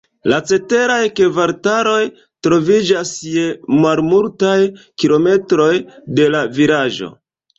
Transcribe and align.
La 0.31 0.37
ceteraj 0.51 1.01
kvartaloj 1.17 1.99
troviĝas 2.47 3.11
je 3.35 3.45
malmultaj 3.83 4.57
kilometroj 5.03 5.71
de 6.21 6.27
la 6.37 6.45
vilaĝo. 6.59 7.11